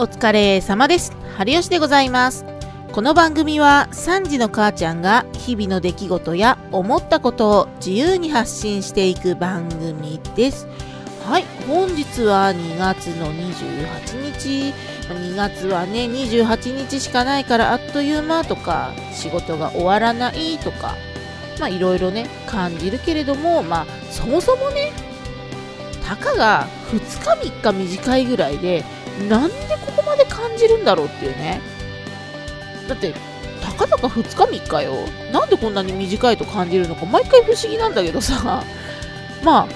[0.00, 1.12] お疲れ様です。
[1.36, 2.46] 春吉でございます。
[2.90, 10.66] この番組は3時の母ちゃんが日々の出来事や思ったことを自由に発信していく番組です。
[11.28, 14.72] はい、本日は2月の28日。
[15.10, 20.94] 2月はね、28日しかないからあっという間とか、仕事が終わらないとか、
[21.58, 24.92] まあいろいろね、感じるけれども、まあそもそもね、
[26.08, 28.82] たかが2日3日短いぐらいで、
[29.28, 31.60] なんでここまで感じるんだろうっていうね。
[32.88, 33.14] だって、
[33.62, 34.92] たかだか2日3日よ。
[35.32, 38.64] なんでこんなに短いと感じるのか、毎回不思議なんだけどさ。
[39.44, 39.66] まあ、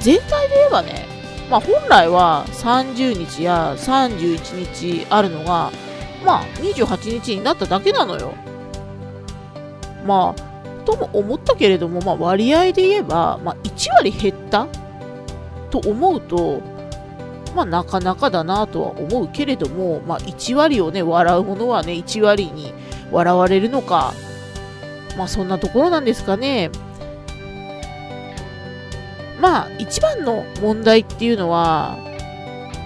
[0.00, 1.06] 全体で言えばね、
[1.50, 5.70] まあ本来は30日や31日あるのが、
[6.24, 8.34] まあ28日になっただけなのよ。
[10.06, 14.66] まあ、とも思ったけれども、まあ割合で言えば、まあ1割減った
[15.70, 16.60] と思うと、
[17.56, 22.74] まあなかなかだなとは思うけれども、まあ1割をね、笑うものはね、1割に
[23.10, 24.12] 笑われるのか、
[25.16, 26.70] まあそんなところなんですかね。
[29.40, 31.96] まあ一番の問題っていうのは、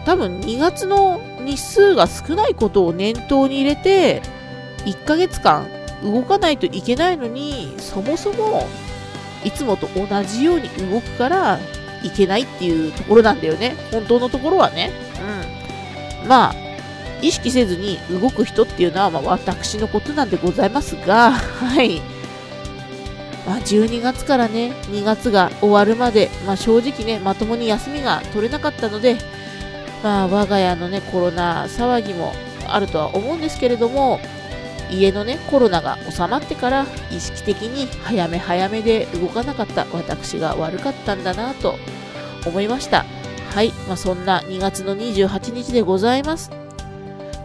[0.06, 4.22] 多分2月の日数が少ないことを念頭に入れて、
[4.86, 5.66] 1ヶ月間
[6.04, 8.68] 動かないといけないのに、そもそも
[9.44, 11.58] いつもと同じように動くから
[12.02, 13.76] いけないっていうところなんだよね。
[13.90, 14.90] 本当のところはね。
[16.22, 16.28] うん。
[16.28, 16.54] まあ、
[17.22, 22.00] 意識せずに動く人っていうのは、まあ、私のことなんでございますが、 はい。
[23.46, 29.16] まあ、12月からね、2月が終わるまで、まあ、正直ね、まともに休みが取れなかったので、
[30.02, 32.32] まあ、我が家のね、コロナ騒ぎも
[32.66, 34.20] あるとは思うんですけれども、
[34.90, 41.76] 家のね、コロナが収まってから意識的に早め早めで動かなかった私が悪かったんだなと
[42.46, 43.04] 思いました。
[43.54, 46.50] はい、まあ、そんな2月の28日でございます。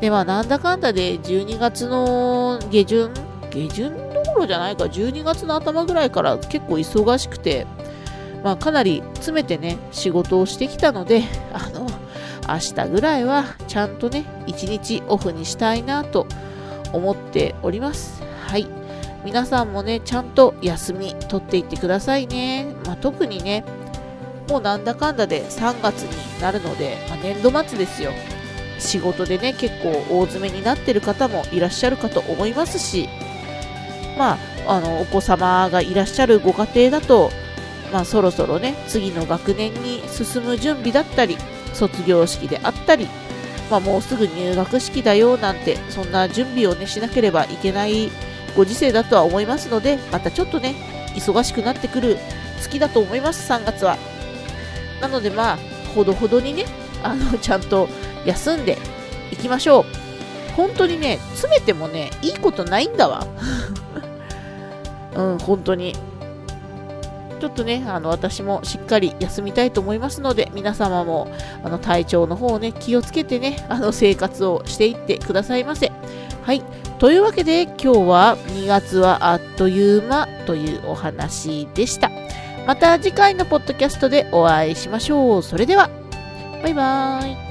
[0.01, 3.11] で、まあ、なんだかんだで12月の下旬、
[3.51, 7.65] 下旬どころじゃないか、12月の頭ぐらいから結構忙しくて、
[8.43, 11.23] まあ、かなり詰めてね、仕事をしてきたので、
[11.53, 11.87] あの、
[12.47, 16.27] 明日ぐらいはちゃんとね、1日オフにしたいなと
[16.93, 18.21] 思っております。
[18.47, 18.67] はい。
[19.23, 22.73] 皆さんもね、ちゃんと休み取っていってくださいね。
[22.85, 23.65] まあ、特にね、
[24.47, 28.11] もうなんだかんだで3月になるので、まあ、年度末ですよ。
[28.79, 33.09] 仕事でね、結構大詰めになってる方もいらっしゃるかと思いますし、
[34.17, 37.31] まあ、あの、お子様がいらっしゃるご家庭だと、
[37.91, 41.37] まあ、そろそろね、次の学年に進む準備だったり、
[41.73, 43.07] 卒業式であったり、
[43.69, 48.11] まあ、もうすぐ入学式だよなんて、そんな準備をね、しなければいけない
[48.55, 50.75] ご時世だとは思いますので、またちょっとね、
[51.15, 52.17] 忙しくなってくる
[52.61, 53.97] 月だと思います、3月は。
[55.01, 55.57] なのでまあ、
[55.93, 56.65] ほどほどにね、
[57.03, 57.87] あの、ちゃんと
[58.25, 58.77] 休んで
[59.31, 59.85] いきましょう。
[60.55, 63.27] 本当にね、詰めてもね、いいことないんだわ。
[65.15, 65.95] うん、本当に。
[67.39, 71.27] ちょっとね、あの、私もしっかり休みたいと思いますので、皆様も、
[71.63, 75.91] あの、体調の方をね、気をつけてね、あの、生活をしていってくださいませ。
[76.43, 76.61] はい。
[76.99, 82.09] というわけで、今日は2月はあっという間というお話でした。
[82.65, 85.43] また次回のポッドキャストでお会いしましょう。
[85.43, 85.89] それでは、
[86.63, 87.44] バイバーイ。